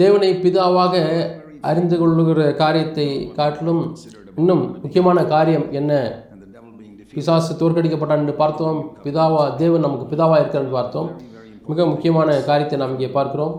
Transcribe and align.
தேவனை 0.00 0.28
பிதாவாக 0.42 0.94
அறிந்து 1.68 1.96
கொள்ளுகிற 2.00 2.42
காரியத்தை 2.60 3.06
காட்டிலும் 3.38 3.82
இன்னும் 4.40 4.62
முக்கியமான 4.82 5.18
காரியம் 5.32 5.66
என்ன? 5.78 5.92
பிசாசு 7.14 7.52
தோற்கடிக்கப்பட்டான் 7.60 8.22
என்று 8.22 8.34
பார்த்தோம். 8.42 8.78
பிதாவா 9.04 9.42
தேவன் 9.62 9.84
நமக்கு 9.86 10.06
பிதாவா 10.12 10.36
இருக்கிறார் 10.40 10.76
பார்த்தோம். 10.76 11.08
மிக 11.70 11.86
முக்கியமான 11.92 12.28
காரியத்தை 12.48 12.76
நாம் 12.82 12.94
இங்கே 12.96 13.10
பார்க்கிறோம். 13.16 13.54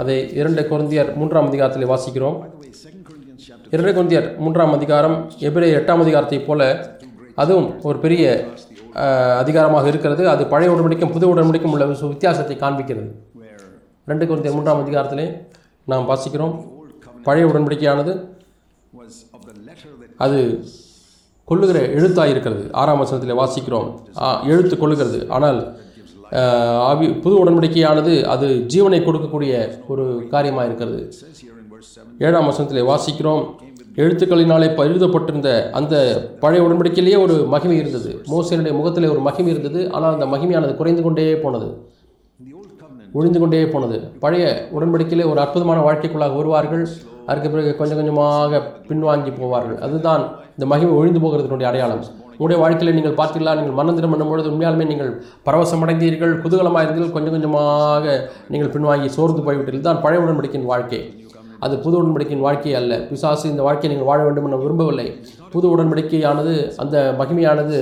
அதை 0.00 0.16
இரண்டு 0.40 0.62
குழந்தையர் 0.70 1.10
மூன்றாம் 1.20 1.48
அதிகாரத்தில் 1.50 1.90
வாசிக்கிறோம். 1.92 2.36
இரண்டு 3.74 3.92
குழந்தையர் 3.96 4.28
மூன்றாம் 4.44 4.74
அதிகாரம் 4.78 5.16
எபிரே 5.48 5.68
எட்டாம் 5.78 6.02
அதிகாரத்தைப் 6.04 6.46
போல 6.48 6.62
அதுவும் 7.42 7.68
ஒரு 7.88 7.98
பெரிய 8.04 8.24
அதிகாரமாக 9.42 9.88
இருக்கிறது. 9.92 10.22
அது 10.34 10.42
பழைய 10.52 10.72
உடன்படிக்கும் 10.74 11.14
புது 11.16 11.28
உடன்படிக்கும் 11.34 11.74
உள்ள 11.76 11.86
வித்தியாசத்தை 12.12 12.56
காண்பிக்கிறது. 12.64 13.10
ரெண்டு 14.10 14.24
குழந்தையர் 14.30 14.56
மூன்றாம் 14.58 14.82
அதிகாரத்திலே 14.84 15.26
நாம் 15.84 16.10
வாசிக்கிறோம். 16.10 16.72
பழைய 17.22 17.48
உடன்படிக்கையானது 17.48 18.28
அது 20.16 20.64
கொள்ளுகிற 21.44 21.80
எழுத்தாக 21.80 22.28
இருக்கிறது 22.28 22.68
ஆறாம் 22.72 22.98
வசனத்தில் 22.98 23.34
வாசிக்கிறோம். 23.34 23.98
எழுத்து 24.46 24.76
கொள்ளுகிறது 24.76 25.28
ஆனால் 25.28 25.76
ஆவி 26.80 27.08
புது 27.08 27.44
உடன்படிக்கையானது 27.44 28.22
அது 28.24 28.66
ஜீவனை 28.74 29.00
கொடுக்கக்கூடிய 29.00 29.68
ஒரு 29.88 30.26
காரியமாக 30.30 30.66
இருக்கிறது 30.66 31.12
ஏழாம் 32.18 32.46
வசனத்தில் 32.46 32.84
வாசிக்கிறோம். 32.84 33.46
எழுத்துக்களினாலே 33.96 34.74
ப- 34.74 34.84
எழுதப்பட்டிருந்த 34.84 35.70
அந்த 35.70 36.28
பழைய 36.40 36.66
உடன்படிக்கையிலேயே 36.66 37.20
ஒரு 37.20 37.34
மகிமை 37.34 37.76
இருந்தது. 37.76 38.20
மோசனுடைய 38.26 38.78
முகத்திலே 38.78 39.08
ஒரு 39.08 39.20
மகிமை 39.20 39.58
இருந்தது. 39.58 39.92
ஆனால் 39.92 40.20
அந்த 40.20 40.36
மகிமையானது 40.36 40.74
குறைந்து 40.74 41.02
கொண்டே 41.02 41.36
போனது. 41.36 41.92
ஒழிந்து 43.18 43.40
கொண்டே 43.40 43.58
போனது. 43.74 43.96
பழைய 44.22 44.44
உடன்படிக்கையிலே 44.76 45.26
ஒரு 45.32 45.40
அற்புதமான 45.44 45.80
வாழ்க்கைக்குள்ளாக 45.88 46.36
வருவார்கள். 46.40 46.84
அதுக்கு 47.30 47.50
பிறகு 47.52 47.70
கொஞ்சம் 47.80 47.98
கொஞ்சமாக 48.00 48.60
பின்வாங்கி 48.88 49.30
போவார்கள். 49.40 49.78
அதுதான் 49.86 50.22
இந்த 50.56 50.66
மகிமை 50.72 50.94
ஒழிந்து 51.00 51.20
போகிறதுனுடைய 51.24 51.68
அடையாளம். 51.70 52.02
உங்களுடைய 52.36 52.58
வாழ்க்கையில் 52.62 52.96
நீங்கள் 52.96 53.16
பார்த்தீங்களா 53.18 53.52
நீங்கள் 53.58 53.76
மன்னந்திரம் 53.78 54.12
பண்ணும்பொழுது 54.12 54.50
உண்மையாலுமே 54.52 54.86
நீங்கள் 54.92 55.10
பரவசம் 55.46 55.82
அடைந்தீர்கள் 55.84 56.32
குதூகலமாக 56.44 56.84
இருந்தீர்கள். 56.86 57.14
கொஞ்சம் 57.16 57.34
கொஞ்சமாக 57.36 58.16
நீங்கள் 58.54 58.72
பின்வாங்கி 58.74 59.10
சோர்ந்து 59.16 59.44
போய்விட்டீர்கள். 59.46 59.88
தான் 59.88 60.02
பழைய 60.06 60.24
உடன்படிக்கையின் 60.24 60.70
வாழ்க்கை. 60.72 61.00
அது 61.64 61.74
புது 61.84 61.96
உடன்படிக்கையின் 62.00 62.44
வாழ்க்கை 62.46 62.72
அல்ல. 62.80 62.94
பிசாசு 63.10 63.44
இந்த 63.52 63.62
வாழ்க்கையை 63.66 63.90
நீங்கள் 63.92 64.10
வாழ 64.10 64.20
வேண்டும் 64.26 64.46
என 64.48 64.58
விரும்பவில்லை. 64.64 65.06
புது 65.54 65.66
உடன்படிக்கையானது 65.74 66.54
அந்த 66.82 66.96
மகிமையானது 67.20 67.78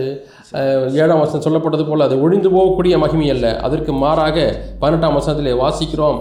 ஏழாம் 1.03 1.23
வசனம் 1.23 1.45
சொல்லப்பட்டது 1.47 1.85
போல் 1.89 2.07
அது 2.07 2.17
ஒழிந்து 2.25 2.49
போகக்கூடிய 2.57 2.95
மகிமை 3.05 3.29
அல்ல. 3.35 3.47
அதற்கு 3.67 3.93
மாறாக 4.03 4.37
பதினெட்டாம் 4.83 5.17
வசனத்தில் 5.19 5.61
வாசிக்கிறோம் 5.63 6.19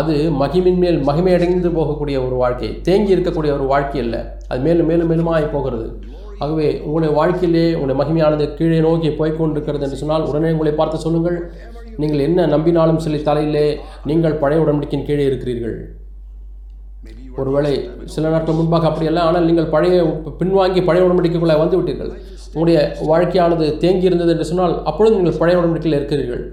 அது 0.00 0.14
மகிமின் 0.42 0.80
மேல் 0.84 0.98
மகிமையடைந்து 1.08 1.70
போகக்கூடிய 1.78 2.16
ஒரு 2.26 2.36
வாழ்க்கை 2.42 2.70
தேங்கி 2.88 3.14
இருக்கக்கூடிய 3.16 3.52
ஒரு 3.58 3.66
வாழ்க்கை 3.72 4.00
அல்ல. 4.04 4.16
அது 4.50 4.60
மேலும் 4.66 4.88
மேலும் 4.90 5.10
மேலுமாய் 5.12 5.52
போகிறது. 5.56 5.86
ஆகவே 6.44 6.68
உங்களுடைய 6.84 7.10
வாழ்க்கையிலே 7.18 7.66
உங்களுடைய 7.74 7.98
மகிமையானது 8.00 8.46
கீழே 8.60 8.78
நோக்கி 8.86 9.10
போய்கொண்டிருக்கிறது 9.20 9.84
என்று 9.88 10.00
சொன்னால் 10.00 10.28
உடனே 10.30 10.48
உங்களை 10.54 10.72
பார்த்து 10.80 11.04
சொல்லுங்கள். 11.04 11.38
நீங்கள் 12.02 12.24
என்ன 12.28 12.46
நம்பினாலும் 12.54 13.02
சில 13.04 13.20
தலையிலே 13.28 13.66
நீங்கள் 14.10 14.40
பழைய 14.40 14.62
உடன்படிக்கையின் 14.64 15.06
கீழே 15.10 15.26
இருக்கிறீர்கள். 15.30 15.76
ஒருவேளை 17.42 17.72
சில 18.14 18.30
நாட்கள் 18.34 18.58
முன்பாக 18.58 18.88
அப்படியல்ல 18.90 19.22
ஆனால் 19.28 19.46
நீங்கள் 19.50 19.72
பழைய 19.74 20.02
பின்வாங்கி 20.40 20.82
பழைய 20.88 21.06
உடன்படிக்கைக்குள்ளே 21.06 21.56
வந்து 21.62 21.78
விட்டீர்கள். 21.78 22.12
உங்களுடைய 22.54 22.78
வாழ்க்கையானது 23.12 23.66
தேங்கி 23.84 24.10
இருந்தது 24.10 24.32
என்று 24.34 24.50
சொன்னால் 24.50 24.76
அப்பொழுது 24.90 25.16
நீங்கள் 25.20 25.40
பழைய 25.40 25.60
உடன்படிக்கையில் 25.60 25.98
இருக்கிறீர்கள். 26.00 26.44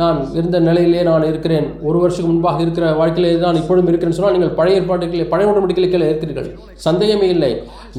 நான் 0.00 0.18
இருந்த 0.38 0.58
நிலையிலே 0.66 1.00
நான் 1.08 1.26
இருக்கிறேன். 1.30 1.66
ஒரு 1.88 1.96
வருஷத்துக்கு 2.02 2.30
முன்பாக 2.30 2.62
இருக்கிற 2.64 2.84
வாழ்க்கையிலே 3.00 3.32
தான் 3.42 3.58
இப்பொழுதும் 3.60 3.90
இருக்கிறேன்னு 3.90 4.18
சொன்னால் 4.18 4.36
நீங்கள் 4.36 4.54
பழைய 4.58 4.78
ஏற்பாட்டுகளை 4.80 5.24
பழைய 5.32 5.50
உடன்படிக்கையில் 5.50 6.06
இருக்கிறீர்கள் 6.10 6.48
சந்தேகமே 6.86 7.28
இல்லை. 7.34 7.50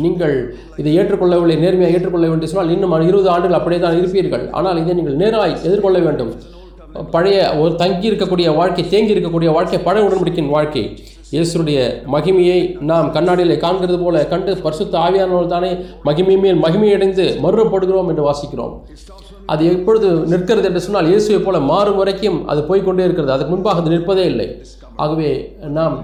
நீங்கள் 0.06 0.36
இதை 0.82 0.94
ஏற்றுக்கொள்ளவில்லை 1.00 1.58
நேர்மையாக 1.64 1.96
ஏற்றுக்கொள்ள 1.98 2.28
வேண்டும். 2.32 2.52
சொன்னால் 2.54 2.74
இன்னும் 2.78 2.96
இருபது 3.10 3.30
ஆண்டுகள் 3.36 3.60
அப்படியே 3.60 3.82
தான் 3.86 4.00
இருப்பீர்கள். 4.02 4.46
ஆனால் 4.60 4.82
இதை 4.84 4.96
நீங்கள் 5.02 5.20
நேராய் 5.24 5.56
எதிர்கொள்ள 5.68 6.00
வேண்டும். 6.08 6.34
பழைய 7.14 7.38
ஒரு 7.62 7.72
தங்கி 7.84 8.10
இருக்கக்கூடிய 8.10 8.48
வாழ்க்கை 8.58 8.84
தேங்கி 8.96 9.14
இருக்கக்கூடிய 9.14 9.52
வாழ்க்கை 9.58 9.82
பழைய 9.86 10.08
உடன்படிக்கையின் 10.08 10.54
வாழ்க்கை. 10.56 10.84
இயேசுடைய 11.34 11.80
மகிமையை 12.14 12.58
நாம் 12.90 13.08
கண்ணாடியிலே 13.16 13.56
காண்கிறது 13.66 13.98
போல 14.04 14.18
கண்டு 14.32 14.52
பரிசுத்த 14.66 14.96
ஆவியானவர்கள் 15.06 15.54
தானே 15.54 15.72
மகிமை 16.08 16.36
மேல் 16.44 16.60
மகிமையடைந்து 16.66 17.26
மறுபடுகிறோம் 17.46 18.10
என்று 18.12 18.24
வாசிக்கிறோம். 18.30 18.74
அது 19.54 19.64
எப்பொழுது 19.76 20.10
நிற்கிறது 20.34 20.68
என்று 20.70 20.84
சொன்னால் 20.88 21.10
இயேசுவை 21.12 21.40
போல 21.48 21.60
மாறும் 21.72 22.00
வரைக்கும் 22.02 22.38
அது 22.54 22.62
போய்க்கொண்டே 22.70 23.06
இருக்கிறது. 23.08 23.34
அதுக்கு 23.36 23.54
முன்பாக 23.56 23.82
அது 23.82 23.94
நிற்பதே 23.96 24.26
இல்லை. 24.34 24.48
ஆகவே 25.04 25.32
நாம் 25.78 25.96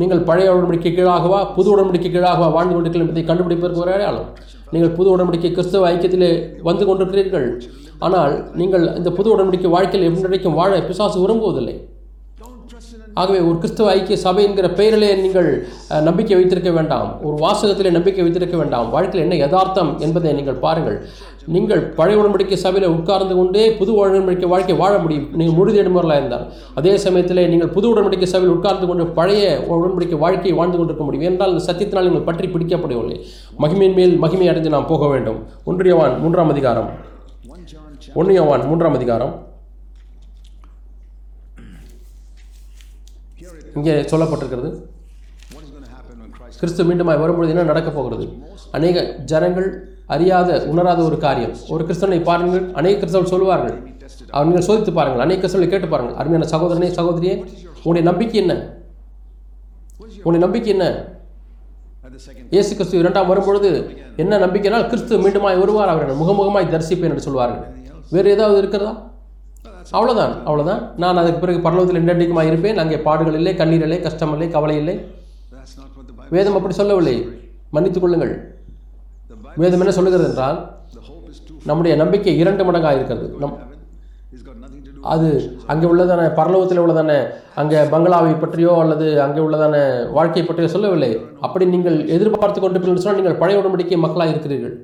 நீங்கள் 0.00 0.26
பழைய 0.28 0.54
உடன்படிக்கை 0.54 0.90
கீழாகவா 0.96 1.40
புது 1.56 1.68
உடன்படிக்கை 1.74 2.10
கீழாகவா 2.14 2.48
வாழ்ந்து 2.56 2.74
கொண்டிருக்கிறீர்கள் 2.74 3.08
என்பதை 3.08 3.24
கண்டுபிடிப்பதற்கு 3.28 3.82
ஒரு 3.84 3.92
அடையாளம். 3.96 4.28
நீங்கள் 4.74 4.94
புது 4.98 5.08
உடன்படிக்கை 5.16 5.50
கிறிஸ்தவ 5.56 5.88
ஐக்கியத்திலே 5.92 6.30
வந்து 6.68 6.84
கொண்டிருக்கிறீர்கள். 6.88 7.46
ஆனால் 8.06 8.34
நீங்கள் 8.60 8.86
இந்த 9.00 9.10
புது 9.18 9.30
உடன்படிக்கை 9.34 9.70
வாழ்க்கையில் 9.76 10.08
என்றைக்கும் 10.08 10.58
வாழ 10.60 10.80
பிசாசு 10.88 11.18
விரும்புவதில்லை. 11.24 11.76
ஆகவே 13.20 13.38
ஒரு 13.48 13.56
கிறிஸ்தவ 13.62 13.90
ஐக்கிய 13.96 14.16
சபை 14.24 14.42
என்கிற 14.48 14.68
பெயரிலே 14.78 15.10
நீங்கள் 15.24 15.48
நம்பிக்கை 16.08 16.34
வைத்திருக்க 16.38 16.70
வேண்டாம். 16.78 17.08
ஒரு 17.28 17.36
வாசகத்திலே 17.44 17.90
நம்பிக்கை 17.98 18.24
வைத்திருக்க 18.26 18.56
வேண்டாம். 18.62 18.88
வாழ்க்கையில் 18.96 19.24
என்ன 19.26 19.38
யதார்த்தம் 19.44 19.92
என்பதை 20.06 20.32
நீங்கள் 20.40 20.60
பாருங்கள். 20.66 20.98
நீங்கள் 21.54 21.82
பழைய 21.98 22.16
உடன்படிக்கை 22.20 22.56
சபையில் 22.62 22.92
உட்கார்ந்து 22.94 23.34
கொண்டே 23.38 23.64
புது 23.80 23.90
உடன்படிக்கை 23.98 24.48
வாழ்க்கை 24.52 24.76
வாழ 24.82 24.94
முடியும். 25.02 25.26
நீங்கள் 25.38 25.56
முழுதேடுமர்களாக 25.58 26.20
இருந்தால். 26.22 26.46
அதே 26.78 26.92
சமயத்தில் 27.04 27.42
நீங்கள் 27.52 27.72
புது 27.76 27.86
உடன்படிக்கை 27.92 28.28
சபையில் 28.32 28.54
உட்கார்ந்து 28.56 28.86
கொண்டு 28.90 29.04
பழைய 29.18 29.44
உடன்படிக்கை 29.74 30.18
வாழ்க்கையை 30.24 30.54
வாழ்ந்து 30.60 30.78
கொண்டிருக்க 30.78 31.04
முடியும். 31.08 31.26
என்றால் 31.30 31.52
இந்த 31.54 31.64
சத்தியத்தினால் 31.68 32.08
நீங்கள் 32.10 32.28
பற்றி 32.30 32.48
பிடிக்கப்படவில்லை. 32.54 33.18
மகிமையின் 33.64 33.98
மேல் 34.00 34.14
மகிமை 34.24 34.48
அடைந்து 34.52 34.74
நாம் 34.76 34.90
போக 34.92 35.06
வேண்டும். 35.14 35.38
ஒன்றியவான் 35.72 36.16
மூன்றாம் 36.24 36.52
அதிகாரம். 36.56 36.90
ஒன்றியவான் 38.20 38.64
மூன்றாம் 38.70 38.98
அதிகாரம். 39.00 39.34
இங்கே 43.78 43.94
சொல்லப்பட்டிருக்கிறது. 44.12 44.70
கிறிஸ்து 46.60 46.82
மீண்டுமாய் 46.88 47.22
வரும்பொழுது 47.22 47.52
என்ன 47.54 47.64
நடக்கப் 47.70 47.96
போகிறது? 47.98 48.24
அநேக 48.76 49.02
ஜனங்கள் 49.30 49.68
அறியாத 50.14 50.58
உணராத 50.72 51.00
ஒரு 51.08 51.16
காரியம். 51.24 51.54
ஒரு 51.74 51.82
கிறிஸ்தவனை 51.88 52.20
பாருங்கள் 52.28 52.64
அநேக 52.80 52.96
கிறிஸ்தவர்கள் 53.00 53.34
சொல்வார்கள். 53.34 53.76
அவர்கள் 54.38 54.66
சோதித்து 54.68 54.92
பாருங்கள் 54.98 55.24
அநேக 55.24 55.38
கிறிஸ்தவர்களை 55.42 55.70
கேட்டு 55.72 55.88
பாருங்கள். 55.94 56.16
அருமையான 56.20 56.48
சகோதரனே 56.54 56.88
சகோதரியே 57.00 57.34
உன்னுடைய 57.84 58.04
நம்பிக்கை 58.10 58.38
என்ன? 58.44 58.54
உன்னுடைய 60.24 60.42
நம்பிக்கை 60.46 60.70
என்ன? 60.76 60.86
இயேசு 62.54 62.70
கிறிஸ்து 62.76 63.00
இரண்டாம் 63.02 63.30
வரும்பொழுது 63.32 63.70
என்ன 64.22 64.38
நம்பிக்கைனால் 64.44 64.86
கிறிஸ்து 64.90 65.14
மீண்டுமாய் 65.24 65.60
வருவார் 65.62 65.92
அவர்கள் 65.94 66.20
முகமுகமாய் 66.22 66.72
தரிசிப்பேன் 66.74 67.12
என்று 67.12 67.26
சொல்வார்கள். 67.28 67.64
வேறு 68.14 68.32
ஏதாவது 68.36 68.58
இருக்கிறதா? 68.62 68.92
அவ்வளோதான் 69.94 70.34
அவ்வளோதான் 70.48 70.80
நான் 71.02 71.20
அதுக்கு 71.22 71.42
பிறகு 71.42 71.58
பரலோகத்தில் 71.66 72.00
என்றென்றைக்குமாய் 72.00 72.50
இருப்பேன். 72.50 72.80
அங்கே 72.82 72.98
பாடுகள் 73.06 73.38
இல்லை 73.40 73.52
கண்ணீர் 73.60 73.84
இல்லை 73.86 73.98
கஷ்டம் 74.06 74.32
இல்லை 74.36 74.48
கவலை 74.56 74.76
இல்லை. 74.82 74.96
வேதம் 76.34 76.58
அப்படி 76.58 76.76
சொல்லவில்லை. 76.80 77.16
மன்னித்துக் 77.76 78.04
கொள்ளுங்கள். 78.04 78.34
வேதம் 79.62 79.82
என்ன 79.84 79.94
சொல்லுகிறது 79.98 80.28
என்றால் 80.30 80.58
நம்முடைய 81.70 81.94
நம்பிக்கை 82.02 82.34
இரண்டு 82.42 82.62
மடங்காக 82.66 82.98
இருக்கிறது. 82.98 83.28
நம் 83.42 83.56
அது 85.14 85.28
அங்கே 85.72 85.86
உள்ளதான 85.90 86.22
பரலோகத்தில் 86.38 86.80
உள்ளதான 86.82 87.12
அங்கே 87.60 87.80
பங்களாவை 87.92 88.32
பற்றியோ 88.42 88.72
அல்லது 88.84 89.06
அங்கே 89.24 89.40
உள்ளதான 89.46 89.76
வாழ்க்கை 90.16 90.42
பற்றியோ 90.44 90.68
சொல்லவில்லை. 90.74 91.10
அப்படி 91.46 91.64
நீங்கள் 91.74 91.98
எதிர்பார்த்து 92.16 92.60
கொண்டு 92.60 92.82
சொன்னால் 92.86 93.18
நீங்கள் 93.20 93.40
பழைய 93.42 93.60
உடன்படிக்கை 93.60 93.98
மக்களாக 94.04 94.34
இருக்கிறீர்கள். 94.34 94.74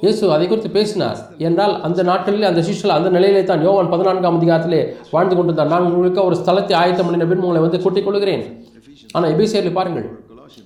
இயேசு 0.00 0.32
அதை 0.32 0.48
குறித்து 0.48 0.70
பேசினார். 0.70 1.18
என்றால் 1.38 1.80
அந்த 1.80 2.02
நாட்களில் 2.02 2.42
அந்த 2.42 2.60
சிஷ்யல் 2.60 2.86
அந்த 2.86 3.10
நிலையிலே 3.10 3.44
தான் 3.44 3.62
யோவான் 3.62 3.90
பதினான்காம் 3.90 4.42
அதிகாரத்திலே 4.42 4.94
வாழ்ந்து 5.10 5.36
கொண்டிருந்தார். 5.36 5.80
நான் 5.80 5.92
உங்களுக்கு 5.92 6.24
ஒரு 6.24 6.36
ஸ்தலத்தை 6.36 6.74
ஆயத்தம் 6.74 7.06
பண்ணின 7.06 7.26
பின் 7.26 7.40
உங்களை 7.40 7.60
வந்து 7.60 7.80
கூட்டிக் 7.80 8.04
கொள்கிறேன். 8.04 8.64
ஆனால் 9.12 9.36
எபிசேரில் 9.36 9.72
பாருங்கள். 9.72 10.10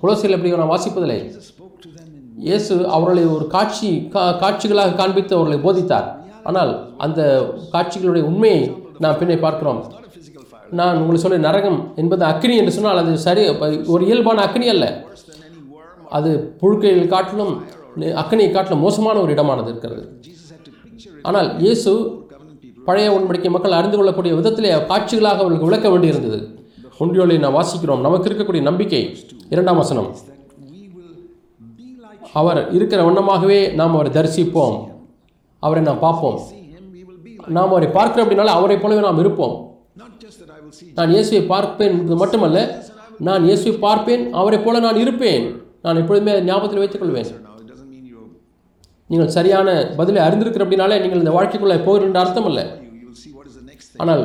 குலோசியில் 0.02 0.31
எப்படி 0.31 0.56
நான் 0.56 0.70
வாசிப்பதில்லை? 0.70 1.32
இயேசு 2.37 2.88
அவர்களை 2.88 3.25
ஒரு 3.25 3.46
காட்சி 3.46 4.08
கா- 4.12 4.38
காட்சிகளாக 4.38 4.94
காண்பித்து 4.94 5.37
அவர்களை 5.37 5.58
போதித்தார். 5.58 6.25
ஆனால் 6.43 6.90
அந்த 6.99 7.52
காட்சிகளுடைய 7.73 8.23
உண்மையை 8.23 8.76
நாம் 8.99 9.19
பின்னே 9.19 9.37
பார்க்கிறோம். 9.37 9.93
நான் 10.70 10.94
உங்களுக்கு 10.94 11.19
சொல்ல 11.19 11.38
நரகம் 11.38 11.93
என்பது 11.96 12.25
அக்னி 12.25 12.56
என்று 12.56 12.73
சொன்னால் 12.73 12.96
அது 12.96 13.19
சரி 13.19 13.49
ஒரு 13.87 14.05
இயல்பான 14.05 14.44
அக்னி 14.44 14.67
அல்ல. 14.67 15.05
அது 16.08 16.56
புழுக்கையில் 16.61 17.06
காட்டிலும் 17.06 17.62
அக்னியை 17.97 18.50
காட்டில் 18.50 18.77
மோசமான 18.77 19.21
ஒரு 19.21 19.35
இடமானது 19.35 19.69
இருக்கிறது. 19.69 20.21
ஆனால் 21.23 21.61
இயேசு 21.61 22.21
பழைய 22.85 23.11
உடன்படிக்கை 23.11 23.50
மக்கள் 23.50 23.73
அறிந்து 23.73 23.97
கொள்ளக்கூடிய 23.97 24.35
விதத்திலே 24.35 24.87
காட்சிகளாக 24.87 25.41
அவர்களுக்கு 25.43 25.65
விளக்க 25.65 25.89
வேண்டியிருந்தது. 25.89 26.61
ஒன்றியோலை 27.00 27.39
நாம் 27.39 27.55
வாசிக்கிறோம். 27.55 28.00
நமக்கு 28.00 28.29
இருக்கக்கூடிய 28.29 28.62
நம்பிக்கை. 28.62 29.17
இரண்டாம் 29.50 29.77
வசனம். 29.77 30.17
அவர் 32.33 32.73
இருக்கிற 32.73 33.05
வண்ணமாகவே 33.05 33.73
நாம் 33.73 33.94
அவரை 33.94 34.12
தரிசிப்போம். 34.12 34.89
அவரை 35.59 35.83
நாம் 35.83 35.99
பார்ப்போம். 35.99 36.41
நாம் 37.47 37.69
அவரை 37.69 37.89
பார்க்கிறோம் 37.89 38.31
அப்படின்னால 38.31 38.44
அவரை 38.44 38.79
போலவே 38.79 39.00
நாம் 39.00 39.19
இருப்போம். 39.19 39.77
நான் 40.94 41.11
இயேசுவை 41.11 41.43
பார்ப்பேன் 41.43 41.91
என்பது 41.91 42.17
மட்டுமல்ல 42.17 42.85
நான் 43.19 43.44
இயேசுவை 43.44 43.79
பார்ப்பேன் 43.79 44.33
அவரைப் 44.33 44.65
போல 44.65 44.79
நான் 44.79 44.97
இருப்பேன். 44.97 45.62
நான் 45.83 45.97
எப்பொழுதுமே 45.97 46.31
அதை 46.31 46.44
ஞாபகத்தில் 46.44 46.79
வைத்துக் 46.79 47.00
கொள்வேன். 47.00 47.27
நீங்கள் 49.12 49.35
சரியான 49.38 49.69
பதிலை 50.00 50.20
அறிந்திருக்கிற 50.26 50.64
அப்படினாலே 50.67 50.97
நீங்கள் 51.05 51.23
இந்த 51.23 51.35
வாழ்க்கைக்குள்ளே 51.38 51.79
போகிற 51.88 52.06
என்ற 52.09 52.19
அர்த்தம் 52.25 52.49
இல்லை 52.50 52.64
ஆனால் 54.03 54.23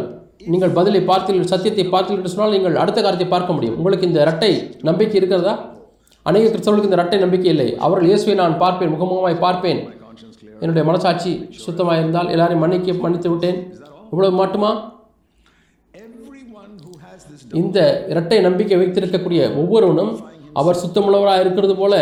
நீங்கள் 0.52 0.74
பதிலை 0.78 1.00
பார்த்தீர்கள் 1.10 1.52
சத்தியத்தை 1.52 1.86
பார்த்தீர்கள் 1.94 2.22
என்று 2.22 2.32
சொன்னால் 2.34 2.54
நீங்கள் 2.56 2.76
அடுத்த 2.82 3.00
காரியத்தை 3.02 3.28
பார்க்க 3.34 3.56
முடியும். 3.56 3.78
உங்களுக்கு 3.80 4.08
இந்த 4.10 4.20
இரட்டை 4.26 4.52
நம்பிக்கை 4.90 5.18
இருக்கிறதா? 5.20 5.54
அநேக 6.30 6.50
கிறிஸ்தவர்களுக்கு 6.54 6.90
இந்த 6.90 7.00
இரட்டை 7.00 7.20
நம்பிக்கை 7.24 7.50
இல்லை. 7.54 7.68
அவர்கள் 7.86 8.10
இயேசுவை 8.10 8.36
நான் 8.42 8.56
பார்ப்பேன் 8.64 8.94
முகமுகமாய் 8.94 9.44
பார்ப்பேன். 9.46 9.82
என்னுடைய 10.62 10.84
மனசாட்சி 10.90 11.32
சுத்தமாக 11.66 12.02
இருந்தால் 12.02 12.32
எல்லாரையும் 12.36 12.64
மன்னிக்க 12.66 12.96
மன்னித்து 13.06 13.32
விட்டேன். 13.34 13.60
இவ்வளவு 14.12 14.40
மட்டுமா? 14.42 14.72
இந்த 17.64 17.80
இரட்டை 18.14 18.40
நம்பிக்கை 18.48 18.78
வைத்திருக்கக்கூடிய 18.82 19.42
ஒவ்வொருவனும் 19.62 20.14
அவர் 20.62 20.80
சுத்தமுள்ளவராக 20.84 21.44
இருக்கிறது 21.46 21.76
போல 21.82 21.94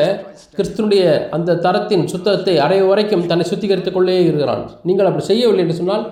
கிறிஸ்துனுடைய 0.57 1.03
அந்த 1.35 1.57
தரத்தின் 1.65 2.05
சுத்தத்தை 2.13 2.53
அடைய 2.65 2.83
வரைக்கும் 2.91 3.25
தன்னை 3.31 3.45
சுத்திகரித்துக் 3.51 3.97
கொண்டே 3.97 4.15
இருக்கிறான். 4.29 4.63
நீங்கள் 4.89 5.09
அப்படி 5.09 5.25
செய்யவில்லை 5.31 5.63
என்று 5.65 5.79
சொன்னால் 5.81 6.05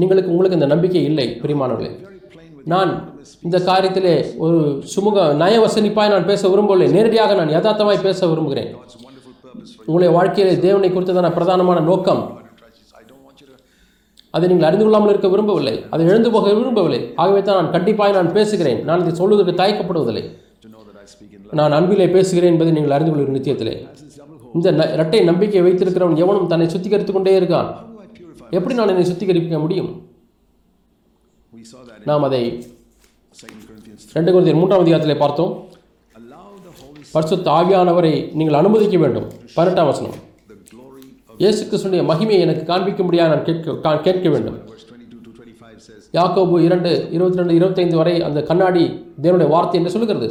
நீங்களுக்கு 0.00 0.32
உங்களுக்கு 0.34 0.58
இந்த 0.60 0.68
நம்பிக்கை 0.74 1.02
இல்லை 1.10 1.26
பிரிமானவர்களே 1.42 1.92
நான் 2.72 2.90
இந்த 3.46 3.58
காரியத்திலே 3.68 4.14
ஒரு 4.44 4.56
சுமூக 4.94 5.18
நயவசனிப்பாய் 5.42 6.12
நான் 6.14 6.26
பேச 6.30 6.42
விரும்பவில்லை. 6.52 6.88
நேரடியாக 6.96 7.34
நான் 7.40 7.54
யதார்த்தமாய் 7.56 8.06
பேச 8.06 8.20
விரும்புகிறேன். 8.32 8.70
உங்களுடைய 9.86 10.10
வாழ்க்கையிலே 10.16 10.54
தேவனை 10.66 10.90
குறித்ததான 10.90 11.30
பிரதானமான 11.36 11.80
நோக்கம். 11.90 12.22
அதை 14.36 14.46
நீங்கள் 14.50 14.68
அறிந்து 14.68 14.84
கொள்ளாமல் 14.84 15.12
இருக்க 15.12 15.28
விரும்பவில்லை. 15.34 15.74
அதை 15.94 16.02
எழுந்து 16.12 16.30
போக 16.34 16.52
விரும்பவில்லை. 16.58 17.00
ஆகவே 17.22 17.40
தான் 17.42 17.58
நான் 17.60 17.74
கண்டிப்பாக 17.76 18.16
நான் 18.18 18.34
பேசுகிறேன். 18.36 18.80
நான் 18.88 19.02
இதை 19.04 19.14
சொல்வதற்கு 19.20 19.60
தயக்கப்படுவதில்லை. 19.62 20.24
நான் 21.52 21.72
அன்பிலே 21.72 22.08
பேசுகிறேன் 22.08 22.52
என்பதை 22.52 22.72
நீங்கள் 22.72 22.90
அறிந்து 22.90 23.12
கொள்கிற 23.12 23.38
நித்தியத்திலே. 23.38 23.88
இந்த 24.54 24.92
இரட்டை 24.92 25.20
நம்பிக்கை 25.20 25.62
வைத்திருக்கிறவன் 25.62 26.16
எவனும் 26.16 26.46
தன்னை 26.46 26.66
சுத்திகரித்துக் 26.66 27.12
கொண்டே 27.12 27.40
இருக்கான். 27.40 27.74
எப்படி 28.50 28.74
நான் 28.74 28.88
என்னை 28.88 29.12
சுத்திகரிக்க 29.12 29.60
முடியும்? 29.60 30.08
நாம் 32.04 32.22
அதை 32.22 32.66
ரெண்டு 34.12 34.32
குருந்தியர் 34.32 34.54
மூன்றாம் 34.54 34.86
அதிகாரத்திலே 34.86 35.16
பார்த்தோம். 35.16 35.66
பரிசுத்த 37.12 37.50
ஆவியானவரை 37.50 38.32
நீங்கள் 38.32 38.54
அனுமதிக்க 38.54 38.98
வேண்டும். 38.98 39.26
பதினெட்டாம் 39.54 39.86
வசனம். 39.86 40.14
இயேசு 41.38 41.76
கிருஷ்ணனுடைய 41.76 42.04
மகிமையை 42.04 42.38
எனக்கு 42.38 42.64
காண்பிக்க 42.64 43.02
முடியாது 43.02 43.34
நான் 43.34 43.44
கேட்க 43.44 43.72
கா- 43.72 44.00
கேட்க 44.00 44.28
வேண்டும். 44.28 44.58
யாக்கோபு 46.12 46.60
இரண்டு 46.60 47.08
இருபத்தி 47.10 47.38
ரெண்டு 47.38 47.54
இருபத்தைந்து 47.54 47.96
வரை 47.96 48.22
அந்த 48.22 48.42
கண்ணாடி 48.42 49.06
தேவனுடைய 49.22 49.48
வார்த்தை 49.48 49.80
என்று 49.80 49.90
சொல்லுகிறது. 49.90 50.26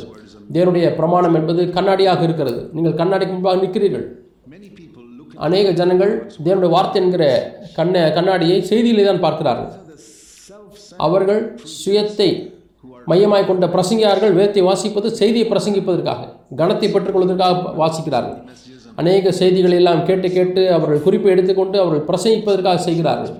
தேவனுடைய 0.55 0.87
பிரமாணம் 0.99 1.35
என்பது 1.39 1.61
கண்ணாடியாக 1.77 2.21
இருக்கிறது. 2.27 2.59
நீங்கள் 2.75 2.97
கண்ணாடிக்கு 3.01 3.35
முன்பாக 3.35 3.61
நிற்கிறீர்கள். 3.63 4.05
அநேக 5.45 5.71
ஜனங்கள் 5.79 6.13
தேவனுடைய 6.45 6.71
வார்த்தை 6.75 6.99
என்கிற 7.03 7.23
கண்ண 7.79 7.95
கண்ணாடியை 8.17 8.59
செய்தியிலே 8.69 9.03
தான் 9.09 9.23
பார்க்கிறார்கள். 9.25 9.71
அவர்கள் 11.07 11.41
சுயத்தை 11.79 12.29
மையமாய் 13.11 13.49
கொண்ட 13.49 13.65
பிரசங்கியார்கள் 13.75 14.33
வேதத்தை 14.37 14.61
வாசிப்பது 14.69 15.07
செய்தியை 15.19 15.45
பிரசங்கிப்பதற்காக 15.51 16.31
கனத்தை 16.61 16.87
பெற்றுக்கொள்வதற்காக 16.93 17.73
வாசிக்கிறார்கள். 17.81 18.39
அநேக 19.01 19.31
செய்திகளை 19.41 19.77
எல்லாம் 19.81 20.01
கேட்டு 20.07 20.27
கேட்டு 20.37 20.61
அவர்கள் 20.77 21.05
குறிப்பை 21.05 21.31
எடுத்துக்கொண்டு 21.35 21.77
அவர்கள் 21.83 22.07
பிரசங்கிப்பதற்காக 22.09 22.81
செய்கிறார்கள். 22.87 23.33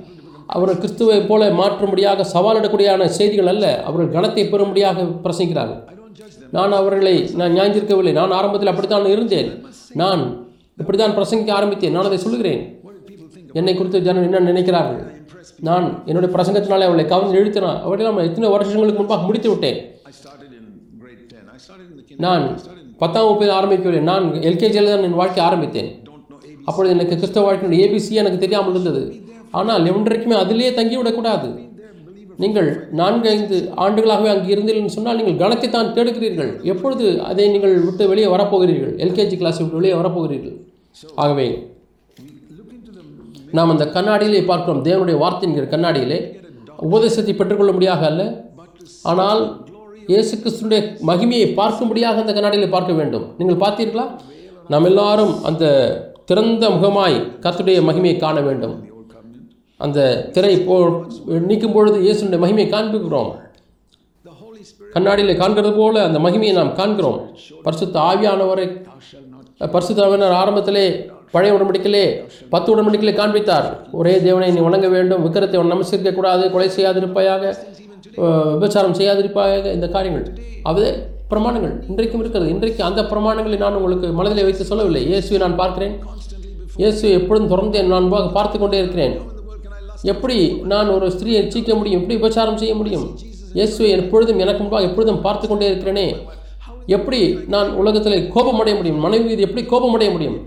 அவர்கள் 0.55 0.81
கிறிஸ்துவை 0.81 1.19
போல 1.29 1.49
மாற்றும்படியாக 1.59 2.25
சவாலிடக்கூடியான 2.33 3.07
செய்திகள் 3.19 3.51
அல்ல 3.53 3.65
அவர்கள் 3.87 4.13
கனத்தை 4.15 4.43
பெறும்படியாக 4.53 5.07
பிரசங்கிக்கிறார்கள். 5.25 5.81
நான் 6.55 6.73
அவர்களை 6.79 7.13
நான் 7.39 7.55
ஞாயிற்றிருக்கவில்லை 7.57 8.13
நான் 8.19 8.35
ஆரம்பத்தில் 8.39 8.71
அப்படித்தான் 8.71 9.13
இருந்தேன். 9.15 9.49
நான் 10.01 10.21
இப்படித்தான் 10.81 11.15
பிரசங்கிக்க 11.17 11.51
ஆரம்பித்தேன். 11.59 11.95
நான் 11.97 12.09
அதை 12.09 12.17
சொல்லுகிறேன். 12.25 12.61
என்னை 13.59 13.73
குறித்து 13.75 13.99
ஜனம் 14.07 14.25
என்ன 14.27 14.39
நினைக்கிறார்கள்? 14.51 15.03
நான் 15.67 15.85
என்னுடைய 16.09 16.29
பிரசங்கத்தினாலே 16.35 16.87
அவளை 16.87 17.05
கவர்ந்து 17.11 17.39
இழுத்தினான் 17.41 17.79
நான் 18.17 18.29
எத்தனை 18.29 18.49
வருஷங்களுக்கு 18.55 19.01
முன்பாக 19.01 19.25
முடித்து 19.27 19.49
விட்டேன். 19.49 19.79
நான் 22.25 22.43
பத்தாம் 23.01 23.25
வகுப்பில் 23.25 23.57
ஆரம்பிக்கவில்லை. 23.59 24.03
நான் 24.11 24.25
எல்கேஜியில் 24.49 24.91
தான் 24.93 25.05
என் 25.07 25.19
வாழ்க்கை 25.21 25.41
ஆரம்பித்தேன். 25.47 25.89
அப்பொழுது 26.69 26.93
எனக்கு 26.95 27.15
கிறிஸ்தவ 27.15 27.45
வாழ்க்கையினுடைய 27.47 27.83
ஏபிசி 27.87 28.13
எனக்கு 28.21 28.39
தெரியாமல் 28.43 28.73
இருந்தது. 28.75 29.01
ஆனால் 29.59 29.85
என்றைக்குமே 29.91 30.35
அதிலேயே 30.43 30.71
தங்கிவிடக்கூடாது. 30.79 31.49
நீங்கள் 32.43 32.67
நான்கு 32.99 33.27
ஐந்து 33.35 33.57
ஆண்டுகளாகவே 33.83 34.29
அங்கு 34.33 34.49
இருந்தீர்கள் 34.55 34.95
சொன்னால் 34.95 35.19
நீங்கள் 35.19 35.39
கணத்தை 35.43 35.67
தான் 35.75 35.93
தேடுகிறீர்கள். 35.95 36.51
எப்பொழுது 36.71 37.05
அதை 37.29 37.45
நீங்கள் 37.53 37.75
விட்டு 37.85 38.03
வெளியே 38.11 38.27
வரப்போகிறீர்கள்? 38.33 38.93
எல்கேஜி 39.05 39.37
கிளாஸ் 39.41 39.61
விட்டு 39.61 39.79
வெளியே 39.79 39.95
வரப்போகிறீர்கள்? 40.01 40.57
ஆகவே 41.23 41.47
நாம் 43.57 43.71
அந்த 43.73 43.85
கண்ணாடியிலே 43.95 44.43
பார்க்கிறோம். 44.51 44.83
தேவனுடைய 44.87 45.17
வார்த்தை 45.23 45.45
என்கிற 45.47 45.67
கண்ணாடியிலே. 45.73 46.19
உபதேசத்தை 46.87 47.33
பெற்றுக்கொள்ள 47.39 47.71
முடியாக 47.77 48.01
அல்ல. 48.11 48.23
ஆனால் 49.11 49.41
இயேசு 50.11 50.33
கிறிஸ்துடைய 50.41 50.81
மகிமையை 51.09 51.47
பார்க்கும்படியாக 51.59 52.21
அந்த 52.23 52.33
கண்ணாடியில் 52.37 52.75
பார்க்க 52.75 52.99
வேண்டும். 52.99 53.25
நீங்கள் 53.39 53.61
பார்த்தீர்களா? 53.63 54.05
நாம் 54.73 54.87
எல்லாரும் 54.91 55.33
அந்த 55.49 55.65
திறந்த 56.29 56.65
முகமாய் 56.75 57.17
கத்துடைய 57.43 57.79
மகிமையை 57.89 58.15
காண 58.25 58.37
வேண்டும். 58.47 58.75
அந்த 59.85 59.99
திரை 60.35 60.53
போ 60.67 60.75
நீக்கும் 61.49 61.75
பொழுது 61.75 61.97
இயேசுடைய 62.05 62.39
மகிமையை 62.43 62.69
காண்பிக்கிறோம். 62.75 63.31
கண்ணாடியில் 64.93 65.39
காண்கிறது 65.41 65.71
போல 65.79 66.03
அந்த 66.07 66.19
மகிமையை 66.25 66.53
நாம் 66.59 66.71
காண்கிறோம். 66.79 67.19
பரிசுத்த 67.65 67.95
ஆவியானவரை 68.09 68.65
பரிசுத்தாவினர் 69.73 70.33
ஆரம்பத்திலே 70.39 70.85
பழைய 71.35 71.55
உடன்படிக்கையிலே 71.55 72.05
பத்து 72.53 72.69
உடன்படிக்கையிலே 72.73 73.13
காண்பித்தார். 73.19 73.67
ஒரே 73.99 74.13
தேவனை 74.25 74.47
நீ 74.55 74.61
வணங்க 74.67 74.87
வேண்டும் 74.95 75.23
விக்கிரத்தை 75.25 75.63
நமஸ்கரிக்க 75.73 76.13
கூடாது 76.17 76.43
கொலை 76.55 76.69
செய்யாதிருப்பாயாக 76.75 77.53
விபச்சாரம் 78.59 78.97
செய்யாதிருப்பாயாக 78.99 79.71
இந்த 79.77 79.87
காரியங்கள். 79.95 80.27
அவே 80.69 80.87
பிரமாணங்கள். 81.31 81.73
இன்றைக்கும் 81.91 82.21
இருக்கிறது. 82.23 82.51
இன்றைக்கு 82.55 82.81
அந்த 82.89 83.01
பிரமாணங்களை 83.11 83.57
நான் 83.63 83.77
உங்களுக்கு 83.79 84.09
மனதிலே 84.19 84.45
வைத்து 84.47 84.69
சொல்லவில்லை. 84.71 85.01
இயேசுவை 85.09 85.39
நான் 85.45 85.59
பார்க்கிறேன். 85.61 85.95
இயேசுவை 86.81 87.11
எப்பொழுதும் 87.19 87.51
தொடர்ந்து 87.53 87.83
நான் 87.95 88.13
பார்த்து 88.37 88.57
கொண்டே 88.63 88.79
இருக்கிறேன். 88.83 89.15
எப்படி 90.03 90.37
நான் 90.71 90.89
ஒரு 90.95 91.07
ஸ்திரீயை 91.15 91.41
சீக்க 91.53 91.75
முடியும்? 91.77 91.99
எப்படி 92.01 92.17
உபச்சாரம் 92.19 92.59
செய்ய 92.61 92.73
முடியும்? 92.75 93.05
இயேசுவை 93.57 93.89
எப்பொழுதும் 93.89 94.39
எனக்கு 94.39 94.61
முன்பாக 94.63 94.87
எப்பொழுதும் 94.87 95.21
பார்த்து 95.21 95.47
கொண்டே 95.47 95.67
இருக்கிறேனே. 95.71 96.05
எப்படி 96.97 97.19
நான் 97.53 97.69
உலகத்தில் 97.81 98.27
கோபமடைய 98.35 98.75
முடியும்? 98.79 98.99
மனைவி 99.05 99.25
மீது 99.29 99.45
எப்படி 99.47 99.63
கோபமடைய 99.73 100.11
முடியும்? 100.11 100.37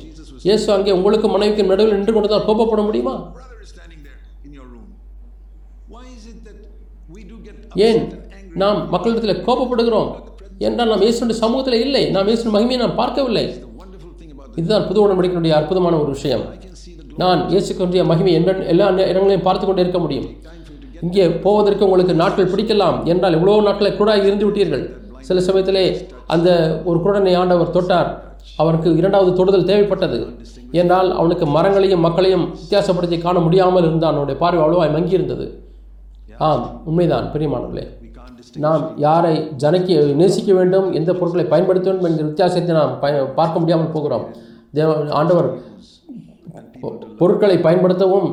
இயேசு 0.46 0.66
அங்கே 0.74 0.92
உங்களுக்கு 0.98 1.28
மனைவிக்கு 1.28 1.70
நடுவில் 1.70 1.96
நின்று 1.96 2.12
கொண்டு 2.12 2.28
தான் 2.28 2.46
கோபப்பட 2.48 2.82
முடியுமா? 2.88 3.14
ஏன் 7.86 8.00
நாம் 8.62 8.78
மக்களிடத்தில் 8.94 9.44
கோபப்படுகிறோம்? 9.48 10.10
என்றால் 10.68 10.88
நாம் 10.92 11.04
இயேசுடைய 11.06 11.38
சமூகத்தில் 11.44 11.82
இல்லை. 11.86 12.10
நாம் 12.14 12.28
இயேசுடைய 12.30 12.54
மகிமையை 12.56 12.80
நாம் 12.84 12.98
பார்க்கவில்லை. 13.02 13.44
இதுதான் 14.56 14.86
புது 14.88 15.02
உடன்படிக்கையினுடைய 15.04 15.54
அற்புதமான 15.58 15.98
ஒரு 16.02 16.10
விஷயம். 16.16 16.42
நான் 17.22 17.40
இயேசுக்குரிய 17.52 18.02
மகிமை 18.10 18.32
என்ன 18.38 18.54
எல்லா 18.72 18.86
இடங்களையும் 19.10 19.46
பார்த்து 19.46 19.64
கொண்டே 19.66 19.82
இருக்க 19.84 20.00
முடியும். 20.04 20.28
இங்கே 21.04 21.26
போவதற்கு 21.44 21.86
உங்களுக்கு 21.86 22.14
நாட்கள் 22.22 22.50
பிடிக்கலாம் 22.52 22.98
என்றால் 23.12 23.36
எவ்வளோ 23.38 23.60
நாட்களை 23.68 23.90
கூட 24.00 24.10
இருந்து 24.26 24.46
விட்டீர்கள். 24.48 24.84
சில 25.28 25.40
சமயத்திலே 25.46 25.84
அந்த 26.34 26.48
ஒரு 26.88 26.98
குருடனை 27.04 27.32
ஆண்டவர் 27.42 27.74
தொட்டார். 27.76 28.10
அவருக்கு 28.62 28.90
இரண்டாவது 29.00 29.30
தொடுதல் 29.38 29.68
தேவைப்பட்டது. 29.70 30.18
என்றால் 30.80 31.08
அவனுக்கு 31.20 31.46
மரங்களையும் 31.56 32.04
மக்களையும் 32.06 32.44
வித்தியாசப்படுத்தி 32.60 33.18
காண 33.24 33.38
முடியாமல் 33.46 33.86
இருந்தான். 33.88 34.16
அவனுடைய 34.16 34.38
பார்வை 34.42 34.62
அவ்வளோ 34.64 34.86
மங்கி 34.96 35.18
இருந்தது 35.18 35.46
ஆம் 36.48 36.66
உண்மைதான் 36.88 37.26
பிரியமானவர்களே. 37.32 37.86
நாம் 38.64 38.84
யாரை 39.06 39.34
ஜனக்கி 39.62 39.94
நேசிக்க 40.20 40.50
வேண்டும் 40.58 40.86
எந்த 40.98 41.10
பொருட்களை 41.18 41.44
பயன்படுத்த 41.50 41.86
வேண்டும் 41.90 42.08
என்கிற 42.08 42.26
வித்தியாசத்தை 42.28 42.74
நாம் 42.78 42.94
பய 43.02 43.24
பார்க்க 43.38 43.60
முடியாமல் 43.62 43.92
போகிறோம். 43.96 44.24
தேவ 44.78 44.90
ஆண்டவர் 45.20 45.48
பொருட்களை 47.20 47.58
பயன்படுத்தவும் 47.66 48.28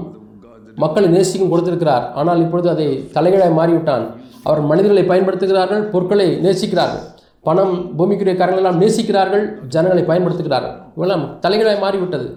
மக்களை 0.84 1.08
நேசிக்கும் 1.14 1.52
கொடுத்திருக்கிறார். 1.52 2.04
ஆனால் 2.20 2.42
இப்பொழுது 2.46 2.68
அதை 2.74 2.88
தலைகீழாய் 3.16 3.58
மாறிவிட்டான். 3.60 4.04
அவர் 4.48 4.62
மனிதர்களை 4.72 5.04
பயன்படுத்துகிறார்கள் 5.12 5.86
பொருட்களை 5.94 6.28
நேசிக்கிறார்கள். 6.46 7.06
பணம் 7.48 7.74
பூமிக்குரிய 7.98 8.36
காரங்கள் 8.38 8.64
எல்லாம் 8.64 8.82
நேசிக்கிறார்கள் 8.84 9.46
ஜனங்களை 9.74 10.04
பயன்படுத்துகிறார்கள். 10.10 10.76
இவெல்லாம் 10.98 11.24
தலைகளாய் 11.46 11.84
மாறிவிட்டது. 11.86 12.28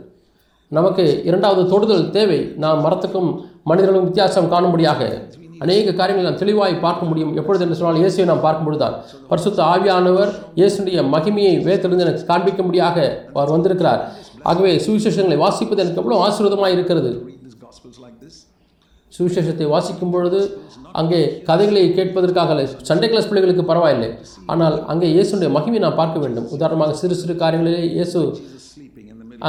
நமக்கு 0.78 1.04
இரண்டாவது 1.28 1.62
தொடுதல் 1.72 2.10
தேவை. 2.16 2.40
நாம் 2.64 2.82
மரத்துக்கும் 2.86 3.30
மனிதர்களுக்கும் 3.70 4.08
வித்தியாசம் 4.10 4.50
காணும்படியாக 4.52 5.00
அநேக 5.64 5.92
காரியங்களை 5.96 6.24
நாம் 6.26 6.38
தெளிவாய் 6.42 6.74
பார்க்க 6.84 7.08
முடியும். 7.08 7.32
எப்பொழுது 7.40 7.64
என்று 7.64 7.76
சொன்னால் 7.78 7.98
இயேசுவை 8.02 8.26
நாம் 8.30 8.44
பார்க்கும்பொழுது 8.44 8.80
தான் 8.82 8.94
பரிசுத்த 9.30 9.60
ஆவியானவர் 9.72 10.30
இயேசுடைய 10.60 11.02
மகிமையை 11.14 11.54
வேத்திலிருந்து 11.66 12.06
எனக்கு 12.06 12.22
காண்பிக்கும்படியாக 12.30 12.96
அவர் 13.34 13.52
வந்திருக்கிறார். 13.54 14.00
ஆகவே 14.50 14.70
சுவிசேஷங்களை 14.86 15.38
வாசிப்பது 15.44 15.82
எனக்கு 15.84 16.00
எவ்வளோ 16.02 16.18
ஆசீர்வாதமாக 16.26 16.74
இருக்கிறது. 16.76 17.10
சுவிசேஷத்தை 19.16 19.66
வாசிக்கும் 19.74 20.12
பொழுது 20.14 20.40
அங்கே 21.00 21.18
கதைகளை 21.48 21.82
கேட்பதற்காக 21.96 22.66
சண்டே 22.88 23.06
கிளாஸ் 23.10 23.28
பிள்ளைகளுக்கு 23.30 23.64
பரவாயில்லை. 23.70 24.10
ஆனால் 24.52 24.76
அங்கே 24.92 25.08
இயேசுடைய 25.14 25.50
மகிமை 25.56 25.80
நான் 25.84 25.98
பார்க்க 26.00 26.24
வேண்டும். 26.24 26.46
உதாரணமாக 26.56 26.94
சிறு 27.00 27.16
சிறு 27.20 27.34
காரியங்களிலே 27.42 27.82
இயேசு 27.96 28.20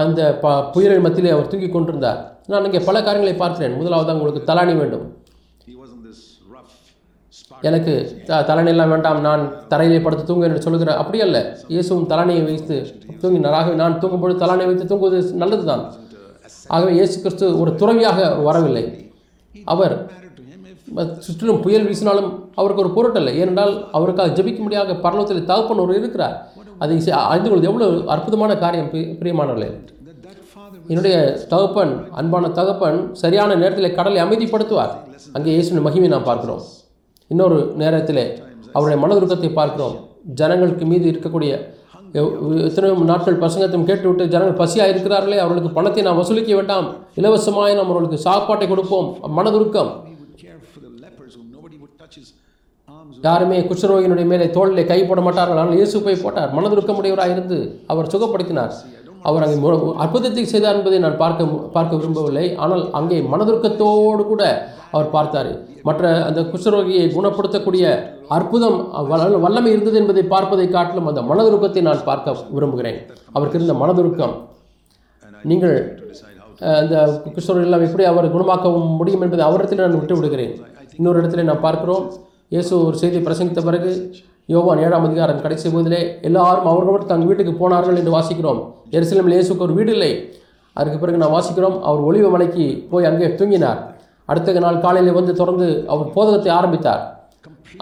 அந்த 0.01 0.21
ப 0.43 0.53
புயலின் 0.74 1.05
மத்தியிலே 1.05 1.33
அவர் 1.36 1.50
தூங்கி 1.51 1.69
கொண்டிருந்தார். 1.71 2.19
நான் 2.51 2.67
இங்கே 2.69 2.81
பல 2.89 2.98
காரியங்களை 3.07 3.36
பார்க்கிறேன். 3.43 3.74
முதலாவது 3.79 4.15
உங்களுக்கு 4.17 4.48
தலாணி 4.50 4.74
வேண்டும். 4.81 5.05
எனக்கு 7.70 7.94
த 8.27 8.39
தலனையெல்லாம் 8.50 8.91
வேண்டாம் 8.94 9.20
நான் 9.27 9.44
தரையிலே 9.72 10.00
படுத்து 10.06 10.24
தூங்க 10.30 10.48
என்று 10.50 10.63
சொல்லுகிற 10.65 10.94
அப்படி 11.01 11.20
அல்ல 11.25 11.38
இயேசுவும் 11.74 12.08
தலனையை 12.13 12.44
வைத்து 12.50 12.77
தூங்கினார். 13.22 13.58
ஆகவே 13.60 13.75
நான் 13.82 14.00
தூங்கும்பொழுது 14.03 14.41
தலைனை 14.44 14.65
வைத்து 14.70 14.88
தூங்குவது 14.91 15.20
நல்லது 15.44 15.65
தான் 15.72 15.84
ஆகவே 16.75 16.91
இயேசு 17.00 17.15
கிறிஸ்து 17.24 17.46
ஒரு 17.62 17.74
துறவியாக 17.82 18.30
வரவில்லை. 18.48 18.86
அவர் 19.74 19.96
சுற்றிலும் 21.25 21.62
புயல் 21.65 21.88
வீசினாலும் 21.89 22.30
அவருக்கு 22.60 22.84
ஒரு 22.84 22.91
பொருட்டல்ல. 22.98 23.32
ஏனென்றால் 23.41 23.74
அவருக்காக 23.98 24.34
ஜெபிக்க 24.38 24.60
முடியாத 24.65 24.98
பரலோகத்தில் 25.06 25.50
தகப்பன் 25.51 25.84
ஒரு 25.86 25.94
இருக்கிறார். 26.01 26.36
அதை 26.84 26.98
அறிந்து 27.30 27.48
கொள்வது 27.50 27.70
எவ்வளோ 27.72 27.88
அற்புதமான 28.15 28.51
காரியம் 28.65 28.91
பிரியமானவர்களே. 29.22 29.70
என்னுடைய 30.91 31.15
தகப்பன் 31.53 31.94
அன்பான 32.20 32.46
தகப்பன் 32.60 33.00
சரியான 33.24 33.56
நேரத்தில் 33.63 33.96
கடலை 33.98 34.20
அமைதிப்படுத்துவார். 34.25 34.94
அங்கே 35.38 35.50
இயேசுவின் 35.56 35.88
மகிமை 35.88 36.10
நாம் 36.13 36.30
பார்க்கிறோம். 36.30 36.63
இன்னொரு 37.32 37.72
நேரத்தில் 37.76 38.44
அவருடைய 38.74 39.08
மனதுருக்கத்தை 39.08 39.54
பார்க்கிறோம். 39.54 40.08
ஜனங்களுக்கு 40.24 40.86
மீது 40.86 41.12
இருக்கக்கூடிய 41.12 41.60
எவ்- 42.14 42.64
எத்தனையோ 42.64 43.04
நாட்கள் 43.04 43.38
பசங்கத்தையும் 43.38 43.84
கேட்டுவிட்டு 43.84 44.28
ஜனங்கள் 44.28 44.68
பசியாக 44.68 44.96
இருக்கிறார்களே 44.96 45.38
அவர்களுக்கு 45.38 45.70
பணத்தை 45.70 46.04
நாம் 46.04 46.16
வசூலிக்க 46.16 46.56
வேண்டாம். 46.56 46.96
இலவசமாய் 47.16 47.76
நாம் 47.76 47.84
அவர்களுக்கு 47.84 48.18
சாப்பாட்டை 48.18 48.68
கொடுப்போம். 48.68 49.18
மனதுருக்கம். 49.38 49.92
யாருமே 53.22 53.60
குஷ்டரோகியினுடைய 53.62 54.26
மேலே 54.26 54.50
தோளிலே 54.50 54.86
கை 54.86 55.06
போட 55.06 55.22
மாட்டார்கள். 55.22 55.58
ஆனால் 55.58 55.74
இயேசு 55.74 56.02
போய் 56.02 56.16
போட்டார். 56.16 56.54
மனதுருக்கமுடையவராக 56.56 57.32
இருந்து 57.32 57.80
அவர் 57.88 58.08
சுகப்படுத்தினார். 58.08 58.72
அவர் 59.22 59.44
அங்கே 59.44 59.94
அற்புதத்தை 59.98 60.46
செய்தார் 60.46 60.75
என்பதை 60.75 61.00
நான் 61.00 61.18
பார்க்க 61.18 61.46
பார்க்க 61.46 61.96
விரும்பவில்லை. 61.96 62.56
ஆனால் 62.56 62.92
அங்கே 62.92 63.22
மனதுருக்கத்தோடு 63.22 64.25
கூட 64.25 64.68
அவர் 64.92 65.10
பார்த்தார். 65.10 65.60
மற்ற 65.84 66.25
அந்த 66.25 66.42
குஷ்டரோகியை 66.42 67.10
குணப்படுத்தக்கூடிய 67.10 68.10
அற்புதம் 68.28 69.08
வல்ல- 69.08 69.38
வல்லமை 69.38 69.72
இருந்தது 69.72 69.98
என்பதை 69.98 70.24
பார்ப்பதை 70.24 70.70
காட்டிலும் 70.70 71.06
அந்த 71.06 71.22
மனதுருக்கத்தை 71.22 71.82
நான் 71.82 72.04
பார்க்க 72.04 72.36
விரும்புகிறேன். 72.50 72.98
அவருக்கு 73.32 73.63
இருந்த 73.63 73.86
மனதுருக்கம். 73.86 74.34
நீங்கள் 75.44 76.01
அந்த 76.60 77.22
குஷ்டரோகி 77.36 77.62
எல்லாம் 77.62 77.82
எப்படி 77.82 78.04
அவர் 78.04 78.36
குணமாக்க 78.36 78.88
முடியும் 78.88 79.22
என்பதை 79.22 79.46
அவரிடத்தில் 79.46 79.80
நான் 79.80 79.98
விட்டு 79.98 80.16
விடுகிறேன் 80.16 80.62
இன்னொரு 80.98 81.22
இடத்துல 81.22 81.44
நான் 81.44 81.60
பார்க்கிறோம். 81.60 82.12
இயேசு 82.48 82.86
ஒரு 82.86 82.98
செய்தி 82.98 83.18
பிரசங்கித்த 83.18 83.63
பிறகு 83.63 84.16
யோவான் 84.50 84.81
ஏழாம் 84.86 85.05
அதிகாரம் 85.07 85.41
கடைசி 85.43 85.67
போதிலே 85.74 86.00
எல்லாரும் 86.27 86.67
அவர்களோடு 86.71 87.03
தங்கள் 87.10 87.29
வீட்டுக்கு 87.29 87.53
போனார்கள் 87.60 88.00
என்று 88.00 88.13
வாசிக்கிறோம். 88.15 88.60
எருசலேமில் 88.98 89.36
இயேசுக்கு 89.36 89.65
ஒரு 89.67 89.74
வீடு 89.77 89.91
இல்லை. 89.95 90.12
அதுக்கு 90.75 90.98
பிறகு 91.01 91.21
நான் 91.21 91.36
வாசிக்கிறோம் 91.36 91.77
அவர் 91.88 92.05
ஒளிவு 92.10 92.29
மலைக்கு 92.33 92.65
போய் 92.91 93.10
அங்கே 93.10 93.29
தூங்கினார். 93.39 93.79
அடுத்த 94.31 94.60
நாள் 94.65 94.83
காலையில் 94.86 95.17
வந்து 95.19 95.33
தொடர்ந்து 95.41 95.67
அவர் 95.93 96.13
போதகத்தை 96.15 96.51
ஆரம்பித்தார். 96.60 97.03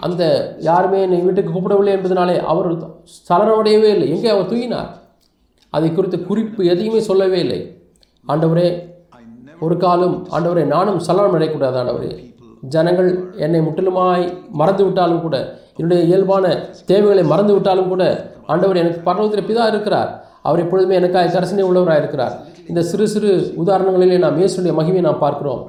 அந்த 0.06 0.22
யாருமே 0.68 0.98
என்னை 1.06 1.20
வீட்டுக்கு 1.26 1.54
கூப்பிடவில்லை 1.54 1.92
என்பதனாலே 1.96 2.36
அவர் 2.52 2.68
சலனமடையவே 3.28 3.88
இல்லை. 3.94 4.08
எங்கே 4.14 4.30
அவர் 4.34 4.50
தூங்கினார்? 4.52 4.90
அதை 5.76 5.88
குறித்து 5.92 6.18
குறிப்பு 6.30 6.60
எதையுமே 6.72 7.00
சொல்லவே 7.10 7.38
இல்லை. 7.44 7.60
ஆண்டவரே 8.26 8.68
ஒரு 9.66 9.76
காலம் 9.84 10.16
ஆண்டவரே 10.34 10.62
நானும் 10.74 11.00
சலனம் 11.06 11.34
அடையக்கூடாது 11.36 11.78
ஆண்டவரே. 11.80 12.10
ஜனங்கள் 12.74 13.10
என்னை 13.44 13.60
முற்றிலுமாய் 13.66 14.24
மறந்து 14.60 14.82
விட்டாலும் 14.86 15.22
கூட 15.26 15.36
என்னுடைய 15.80 16.00
இயல்பான 16.10 16.44
தேவைகளை 16.90 17.24
மறந்து 17.32 17.52
விட்டாலும் 17.56 17.90
கூட 17.92 18.04
ஆண்டவர் 18.52 18.80
எனக்கு 18.82 19.00
பரலோகத்தில் 19.08 19.48
பிதா 19.50 19.66
இருக்கிறார். 19.72 20.10
அவர் 20.48 20.62
எப்பொழுதுமே 20.64 20.94
எனக்காக 21.00 21.30
கரசனை 21.36 21.64
உள்ளவராக 21.68 22.00
இருக்கிறார். 22.02 22.34
இந்த 22.70 22.80
சிறு 22.90 23.06
சிறு 23.14 23.30
உதாரணங்களிலே 23.62 24.18
நாம் 24.24 24.38
இயேசுடைய 24.40 24.72
மகிமையை 24.78 25.04
நாம் 25.08 25.24
பார்க்கிறோம். 25.24 25.62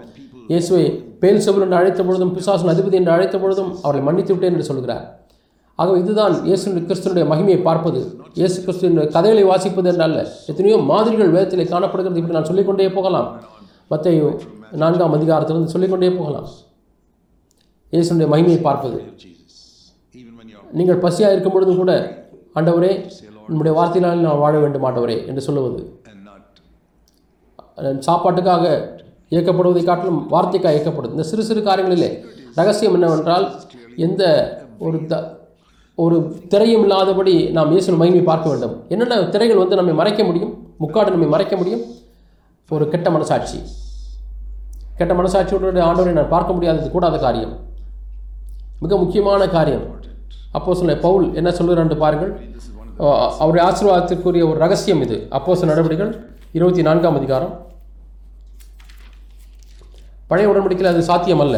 இயேசுவை 0.51 0.83
பேல் 1.21 1.41
செவல் 1.45 1.63
என்று 1.65 1.77
அழைத்த 1.79 2.01
பொழுதும் 2.07 2.31
பிசாசன் 2.35 2.71
அதிபதி 2.73 2.97
என்று 2.99 3.11
அழைத்த 3.15 3.35
பொழுதும் 3.43 3.71
அவரை 3.85 3.99
மன்னித்து 4.07 4.33
விட்டேன் 4.33 4.55
என்று 4.55 4.69
சொல்கிறார். 4.69 5.03
ஆகவே 5.79 5.97
இதுதான் 6.03 6.33
இயேசு 6.47 6.73
கிறிஸ்துனுடைய 6.87 7.25
மகிமையை 7.31 7.59
பார்ப்பது. 7.67 7.99
இயேசு 8.39 8.57
கிறிஸ்துவினுடைய 8.65 9.07
கதைகளை 9.15 9.43
வாசிப்பது 9.51 9.89
என்றால் 9.91 10.15
எத்தனையோ 10.51 10.77
மாதிரிகள் 10.91 11.33
வேதத்திலே 11.35 11.65
காணப்படுகிறது 11.73 12.19
இப்படி 12.21 12.37
நான் 12.37 12.49
சொல்லிக்கொண்டே 12.49 12.89
போகலாம். 12.97 13.29
மற்ற 13.93 14.11
நான்காம் 14.83 15.15
அதிகாரத்திலிருந்து 15.17 15.73
சொல்லிக்கொண்டே 15.75 16.11
போகலாம். 16.19 16.49
இயேசுனுடைய 17.93 18.29
மகிமையை 18.33 18.61
பார்ப்பது. 18.69 18.99
நீங்கள் 20.79 21.01
பசியாக 21.05 21.33
இருக்கும் 21.33 21.55
பொழுதும் 21.55 21.81
கூட 21.81 21.93
ஆண்டவரே 22.59 22.91
உன்னுடைய 23.49 23.73
வார்த்தையினால் 23.77 24.23
நான் 24.25 24.41
வாழ 24.43 24.53
வேண்டும் 24.63 24.85
ஆண்டவரே 24.87 25.17
என்று 25.29 25.41
சொல்லுவது. 25.47 25.81
சாப்பாட்டுக்காக 28.07 28.65
இயக்கப்படுவதை 29.33 29.83
காட்டிலும் 29.89 30.21
வார்த்தைக்காக 30.33 30.75
இயக்கப்படுது 30.77 31.15
இந்த 31.17 31.25
சிறு 31.31 31.43
சிறு 31.49 31.61
காரியங்களிலே 31.67 32.09
ரகசியம் 32.59 32.95
என்னவென்றால் 32.97 33.45
எந்த 34.05 34.23
ஒரு 34.87 34.97
த 35.11 35.15
ஒரு 35.97 36.17
திரையும் 36.51 36.83
இல்லாதபடி 36.85 37.33
நாம் 37.55 37.71
இயேசுவின் 37.73 37.99
மகிமை 38.01 38.21
பார்க்க 38.29 38.51
வேண்டும். 38.51 38.75
என்னென்ன 38.93 39.15
திரைகள் 39.33 39.61
வந்து 39.61 39.77
நம்மை 39.79 39.93
மறைக்க 39.99 40.21
முடியும்? 40.27 40.53
முக்காடு 40.83 41.13
நம்மை 41.13 41.27
மறைக்க 41.33 41.55
முடியும்? 41.61 41.83
ஒரு 42.75 42.85
கெட்ட 42.93 43.07
மனசாட்சி. 43.15 43.59
கெட்ட 44.99 45.13
மனசாட்சியோட 45.19 45.81
ஆண்டவரை 45.87 46.13
நான் 46.17 46.33
பார்க்க 46.35 46.55
முடியாதது 46.55 46.87
கூடாத 46.95 47.17
காரியம். 47.25 47.53
மிக 48.83 48.97
முக்கியமான 49.03 49.47
காரியம். 49.57 49.85
அப்போ 50.57 50.71
சொல்ல 50.79 50.93
பவுல் 51.05 51.25
என்ன 51.39 51.49
சொல்லுகிறான்னு 51.57 51.97
பாருங்கள். 52.05 52.31
அவருடைய 53.43 53.63
ஆசீர்வாதத்திற்குரிய 53.67 54.43
ஒரு 54.49 54.57
ரகசியம் 54.63 55.03
இது. 55.05 55.17
அப்போ 55.37 55.57
நடவடிக்கைகள் 55.69 56.11
இருபத்தி 56.57 56.81
நான்காம் 56.87 57.17
அதிகாரம். 57.19 57.53
பழைய 60.31 60.49
உடன்படிக்கையில் 60.51 60.91
அது 60.91 61.09
சாத்தியம் 61.11 61.43
அல்ல 61.45 61.57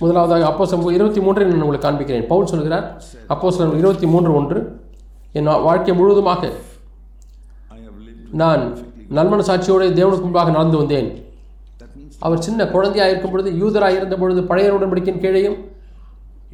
முதலாவதாக 0.00 0.46
அப்போ 0.48 0.92
இருபத்தி 0.96 1.20
மூன்றை 1.26 1.44
நான் 1.46 1.62
உங்களுக்கு 1.66 1.86
காண்பிக்கிறேன். 1.86 2.26
பவுல் 2.32 2.50
சொல்கிறார் 2.52 2.86
அப்போ 3.34 3.48
இருபத்தி 3.80 4.06
மூன்று 4.14 4.30
ஒன்று 4.38 4.60
என் 5.38 5.50
வாழ்க்கை 5.68 5.94
முழுவதுமாக 6.00 6.50
நான் 8.40 8.62
நல்மன 9.16 9.44
சாட்சியோடு 9.48 9.86
தேவனுக்கு 9.98 10.26
முன்பாக 10.26 10.50
நடந்து 10.56 10.80
வந்தேன். 10.82 11.08
அவர் 12.18 12.40
சின்ன 12.40 12.66
குழந்தையாக 12.66 13.10
இருக்கும் 13.10 13.30
பொழுது 13.30 13.50
யூதராக 13.50 13.96
இருந்த 13.96 14.16
பொழுது 14.16 14.42
பழைய 14.42 14.74
உடன்படிக்கையின் 14.74 15.22
கீழேயும் 15.22 15.56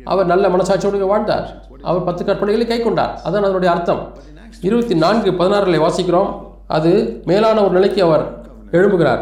அவர் 0.04 0.26
நல்ல 0.26 0.48
மனசாட்சியோடு 0.48 1.06
வாழ்ந்தார். 1.06 1.66
அவர் 1.82 2.04
பத்து 2.04 2.24
கற்பனைகளை 2.24 2.66
கை 2.66 2.80
கொண்டார். 2.80 3.20
அதான் 3.24 3.42
அதனுடைய 3.42 3.74
அர்த்தம். 3.74 4.12
இருபத்தி 4.60 4.94
நான்கு 4.94 5.30
பதினாறுல 5.30 5.78
வாசிக்கிறோம். 5.86 6.42
அது 6.66 7.22
மேலான 7.24 7.62
ஒரு 7.62 7.70
நிலைக்கு 7.70 8.02
அவர் 8.02 8.46
எழும்புகிறார். 8.72 9.20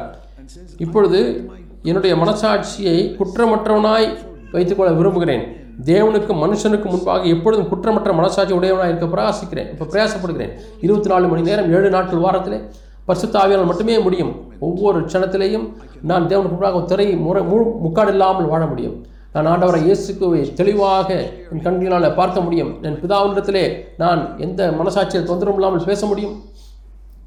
இப்பொழுது 0.78 1.50
என்னுடைய 1.82 2.16
மனசாட்சியை 2.16 3.16
குற்றமற்றவனாய் 3.18 4.16
வைத்துக்கொள்ள 4.52 4.92
விரும்புகிறேன். 4.92 5.60
தேவனுக்கும் 5.84 6.40
மனுஷனுக்கும் 6.44 6.84
முன்பாக 6.84 7.24
எப்பொழுதும் 7.24 7.68
குற்றமற்ற 7.68 8.12
மனசாட்சி 8.12 8.54
உடையவனாக 8.54 8.92
இருக்க 8.92 9.06
பிரயாசிக்கிறேன். 9.16 9.70
இப்போ 9.70 9.84
பிரயாசப்படுகிறேன். 9.84 10.52
இருபத்தி 10.80 11.08
நாலு 11.08 11.28
மணி 11.28 11.42
நேரம் 11.42 11.72
ஏழு 11.72 11.90
நாட்கள் 11.90 12.18
வாரத்தில் 12.18 12.70
பரிசுத்தாவியால் 13.08 13.64
மட்டுமே 13.64 13.98
முடியும். 13.98 14.52
ஒவ்வொரு 14.58 15.00
க்ஷணத்திலேயும் 15.00 15.72
நான் 16.10 16.28
தேவனுக்கு 16.30 16.56
முன்பாக 16.56 16.80
திரை 16.90 17.06
முறை 17.26 17.42
முழு 17.50 17.64
முக்காடு 17.84 18.12
இல்லாமல் 18.14 18.50
வாழ 18.52 18.62
முடியும். 18.72 18.96
நான் 19.34 19.48
ஆண்டவரை 19.52 19.80
இயேசுக்குவை 19.88 20.40
தெளிவாக 20.60 21.08
என் 21.50 21.62
கண்களால் 21.66 22.16
பார்க்க 22.18 22.38
முடியும். 22.46 22.72
என் 22.86 22.98
பிதாவினிடத்திலே 23.02 23.64
நான் 24.02 24.20
எந்த 24.46 24.70
மனசாட்சியில் 24.80 25.28
தொந்தரவும் 25.30 25.58
இல்லாமல் 25.60 25.88
பேச 25.90 26.06
முடியும். 26.10 26.36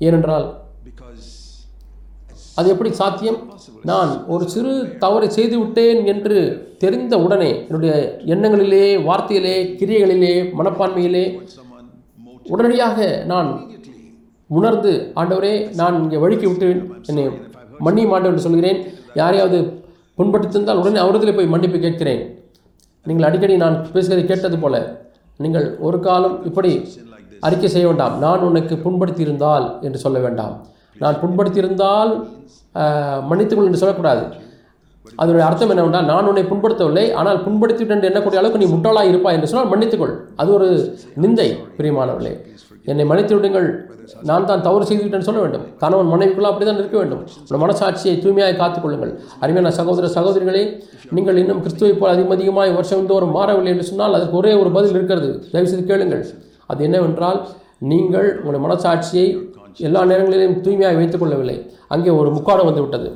ஏனென்றால் 0.08 0.48
அது 2.60 2.68
எப்படி 2.74 2.90
சாத்தியம்? 3.00 3.40
நான் 3.90 4.12
ஒரு 4.34 4.44
சிறு 4.54 4.74
தவறை 5.04 5.28
செய்துவிட்டேன் 5.38 6.00
என்று 6.12 6.38
தெரிந்த 6.84 7.16
உடனே 7.26 7.50
என்னுடைய 7.68 7.94
எண்ணங்களிலே 8.34 8.86
வார்த்தையிலே 9.08 9.56
கிரியைகளிலே 9.80 10.34
மனப்பான்மையிலே 10.60 11.26
உடனடியாக 12.54 13.08
நான் 13.32 13.50
உணர்ந்து 14.50 14.94
ஆண்டவரே 15.22 15.54
நான் 15.82 16.00
இங்கே 16.04 16.22
வழுக்கி 16.24 16.48
விட்டு 16.50 16.70
என்னை 17.12 17.26
மன்னி 17.86 18.04
மாட்டேன் 18.12 18.32
என்று 18.32 18.46
சொல்கிறேன். 18.48 18.80
யாரையாவது 19.22 19.58
புண்படுத்திருந்தால் 20.20 20.82
உடனே 20.82 21.00
அவரிடத்தில் 21.04 21.38
போய் 21.40 21.54
மன்னிப்பு 21.54 21.80
கேட்கிறேன். 21.86 22.22
நீங்கள் 23.06 23.28
அடிக்கடி 23.30 23.56
நான் 23.64 23.76
பேசுகிறதை 23.96 24.24
கேட்டது 24.32 24.58
போல 24.64 24.76
நீங்கள் 25.40 25.68
ஒரு 25.88 25.98
காலம் 26.08 26.38
இப்படி 26.50 26.72
அறிக்கை 27.48 27.70
செய்ய 27.74 27.86
வேண்டாம். 27.90 28.14
நான் 28.24 28.46
உனக்கு 28.50 28.76
புண்படுத்தியிருந்தால் 28.86 29.66
என்று 29.88 30.00
சொல்ல 30.06 30.18
வேண்டாம். 30.26 30.56
நான் 31.04 31.20
புண்படுத்தியிருந்தால் 31.24 32.12
மன்னித்துக்கொள் 33.30 33.70
என்று 33.70 33.82
சொல்லக்கூடாது. 33.82 34.24
அதனுடைய 35.22 35.44
அர்த்தம் 35.48 35.72
என்னவென்றால் 35.74 36.10
நான் 36.12 36.28
உன்னை 36.30 36.44
புண்படுத்தவில்லை. 36.52 37.04
ஆனால் 37.20 37.40
புண்படுத்திவிட்டு 37.46 37.96
என்று 37.96 38.10
எண்ணக்கூடிய 38.10 38.40
அளவுக்கு 38.42 38.62
நீ 38.64 38.70
முட்டாளாக 38.72 39.12
இருப்பாய் 39.12 39.38
என்று 39.38 39.50
சொன்னால் 39.52 39.72
மன்னித்துக்கொள். 39.74 40.16
அது 40.42 40.50
ஒரு 40.58 40.68
நிந்தை 41.24 41.48
பிரியமானவர்களே. 41.78 42.34
என்னை 42.92 43.04
மன்னித்து 43.10 43.34
விடுங்கள். 43.38 43.68
நான் 44.30 44.48
தான் 44.50 44.64
தவறு 44.66 44.88
செய்துவிட்டேன் 44.90 45.26
சொல்ல 45.28 45.40
வேண்டும். 45.44 45.64
கணவன் 45.84 46.10
மனைவிக்குள்ள 46.14 46.50
அப்படி 46.52 46.66
தான் 46.68 46.80
இருக்க 46.82 46.98
வேண்டும். 47.02 47.22
உங்கள் 47.46 47.62
மனசாட்சியை 47.64 48.16
தூய்மையாக 48.24 48.56
காத்துக்கொள்ளுங்கள். 48.62 49.14
அருமையான 49.44 49.72
சகோதர 49.80 50.10
சகோதரிகளே 50.18 50.64
நீங்கள் 51.18 51.40
இன்னும் 51.44 51.62
கிறிஸ்துவை 51.66 51.94
போல் 52.02 52.12
அதிகம் 52.14 52.36
அதிகமாக 52.36 52.76
வருஷந்தோறும் 52.80 53.34
மாறவில்லை 53.38 53.72
என்று 53.76 53.88
சொன்னால் 53.90 54.18
அதற்கு 54.18 54.38
ஒரே 54.42 54.52
ஒரு 54.62 54.72
பதில் 54.78 54.96
இருக்கிறது. 54.98 55.30
தயவுசெய்து 55.54 55.86
கேளுங்கள். 55.92 56.24
அது 56.72 56.84
என்னவென்றால் 56.88 57.40
நீங்கள் 57.94 58.30
உங்கள் 58.46 58.64
மனசாட்சியை 58.66 59.28
எல்லா 59.88 60.02
நேரங்களிலும் 60.12 60.58
தூய்மையாக 60.66 61.00
வைத்துக் 61.02 61.24
கொள்ளவில்லை. 61.24 61.58
அங்கே 61.96 62.12
ஒரு 62.20 62.30
முக்காடம் 62.38 62.70
வந்துவிட்டது. 62.70 63.10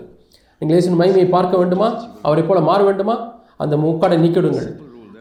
நீங்கள் 0.61 0.75
இயேசின் 0.75 0.99
மகிமையை 1.01 1.27
பார்க்க 1.37 1.61
வேண்டுமா? 1.61 1.87
அவரை 2.27 2.43
போல 2.47 2.61
மாற 2.69 2.79
வேண்டுமா? 2.89 3.15
அந்த 3.63 3.75
முக்காடை 3.83 4.17
நீக்கிவிடுங்கள். 4.23 4.69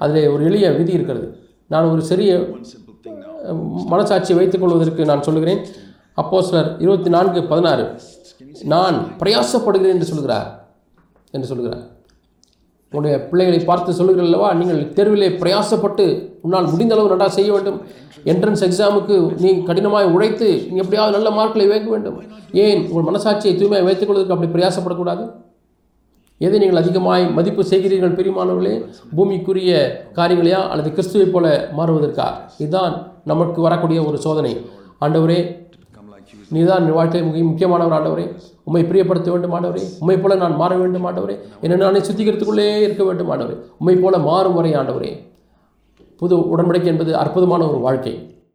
அதில் 0.05 0.31
ஒரு 0.35 0.43
எளிய 0.49 0.67
விதி 0.81 0.93
இருக்கிறது. 0.99 1.29
நான் 1.73 1.93
ஒரு 1.95 2.03
சிறிய 2.11 2.33
மனசாட்சி 3.45 4.33
மனசாட்சியை 4.33 4.37
வைத்துக் 4.37 4.61
கொள்வதற்கு 4.61 5.05
நான் 5.05 5.23
சொல்லுகிறேன். 5.23 5.67
அப்போ 6.15 6.43
சிலர் 6.43 6.77
இருபத்தி 6.79 7.11
நான்கு 7.11 7.43
பதினாறு. 7.43 8.01
நான் 8.65 9.07
பிரயாசப்படுகிறேன் 9.19 9.95
என்று 9.97 10.05
சொல்கிறார். 10.05 10.71
என்று 11.31 11.47
சொல்கிறார். 11.47 11.97
உங்களுடைய 12.93 13.29
பிள்ளைகளை 13.29 13.65
பார்த்து 13.65 13.93
சொல்லுகிறீர்கள் 13.93 14.29
அல்லவா? 14.31 14.55
நீங்கள் 14.55 14.83
தேர்விலே 14.83 15.29
பிரயாசப்பட்டு 15.43 16.29
உன்னால் 16.43 16.71
முடிந்த 16.71 16.95
அளவு 16.95 17.09
நன்றாக 17.09 17.33
செய்ய 17.33 17.53
வேண்டும். 17.53 17.83
என்ட்ரன்ஸ் 18.25 18.65
எக்ஸாமுக்கு 18.69 19.41
நீ 19.41 19.63
கடினமாக 19.63 20.09
உழைத்து 20.09 20.67
நீ 20.71 20.77
எப்படியாவது 20.77 21.17
நல்ல 21.17 21.31
மார்க்களை 21.31 21.67
வைக்க 21.67 21.91
வேண்டும். 21.91 22.23
ஏன்? 22.53 22.91
உங்கள் 22.91 23.15
மனசாட்சியை 23.15 23.57
தூய்மையாக 23.57 23.85
வைத்துக் 23.85 24.09
கொள்வதற்கு 24.09 24.35
அப்படி 24.35 24.53
பிரயாசப்படக்கூடாது? 24.53 25.31
எதை 26.39 26.59
நீங்கள் 26.59 26.81
அதிகமாய் 26.83 27.31
மதிப்பு 27.31 27.63
செய்கிறீர்கள் 27.63 28.15
பெரியமானவர்களே 28.15 28.85
பூமிக்குரிய 29.17 29.93
காரியங்களையா? 30.13 30.69
அல்லது 30.69 30.91
கிறிஸ்துவை 30.91 31.27
போல 31.27 31.69
மாறுவதற்கா? 31.77 32.27
இதுதான் 32.59 33.18
நமக்கு 33.29 33.61
வரக்கூடிய 33.63 34.03
ஒரு 34.03 34.19
சோதனை. 34.19 34.53
ஆண்டவரே 35.01 35.39
நீதான் 36.49 36.85
என் 36.87 36.93
வாழ்க்கை 36.93 37.23
மிக 37.23 37.45
முக்கியமானவர் 37.45 37.97
ஆண்டவரே. 37.99 38.27
உம்மை 38.65 38.83
பிரியப்படுத்த 38.83 39.31
வேண்டும் 39.31 39.55
ஆண்டவரே. 39.55 39.83
உண்மை 40.01 40.19
போல 40.19 40.35
நான் 40.35 40.57
மாற 40.57 40.77
வேண்டும் 40.77 41.07
ஆண்டவரே. 41.07 41.37
என்னை 41.61 41.79
நானே 41.79 41.99
சுத்திகரித்துக்குள்ளே 41.99 42.81
இருக்க 42.81 43.05
வேண்டும் 43.05 43.31
ஆண்டவரே. 43.31 43.57
உண்மை 43.79 43.97
போல 44.03 44.19
மாறும் 44.19 44.55
வரை 44.55 44.73
ஆண்டவரே. 44.75 45.11
புது 46.17 46.37
உடன்படிக்கை 46.37 46.85
என்பது 46.85 47.17
அற்புதமான 47.17 47.69
ஒரு 47.69 47.79
வாழ்க்கை. 47.79 48.38